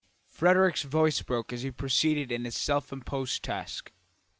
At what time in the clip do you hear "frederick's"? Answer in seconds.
0.31-0.81